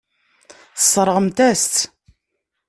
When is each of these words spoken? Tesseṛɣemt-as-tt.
Tesseṛɣemt-as-tt. 0.77 1.77